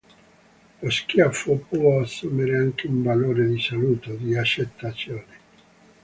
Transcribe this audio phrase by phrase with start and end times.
[0.81, 5.25] Lo schiaffo può assumere anche un valore di saluto, di accettazione.